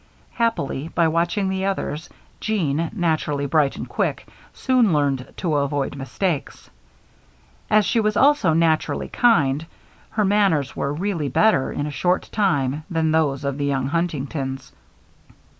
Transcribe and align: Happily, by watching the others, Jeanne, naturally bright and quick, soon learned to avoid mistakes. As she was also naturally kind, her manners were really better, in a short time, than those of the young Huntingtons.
Happily, 0.31 0.87
by 0.87 1.07
watching 1.09 1.47
the 1.47 1.63
others, 1.65 2.09
Jeanne, 2.39 2.89
naturally 2.91 3.45
bright 3.45 3.75
and 3.75 3.87
quick, 3.87 4.25
soon 4.51 4.93
learned 4.93 5.31
to 5.37 5.53
avoid 5.57 5.95
mistakes. 5.95 6.71
As 7.69 7.85
she 7.85 7.99
was 7.99 8.17
also 8.17 8.53
naturally 8.53 9.09
kind, 9.09 9.63
her 10.09 10.25
manners 10.25 10.75
were 10.75 10.91
really 10.91 11.29
better, 11.29 11.71
in 11.71 11.85
a 11.85 11.91
short 11.91 12.29
time, 12.31 12.81
than 12.89 13.11
those 13.11 13.45
of 13.45 13.59
the 13.59 13.65
young 13.65 13.89
Huntingtons. 13.89 14.71